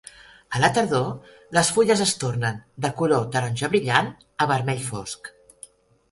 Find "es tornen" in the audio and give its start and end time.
2.05-2.57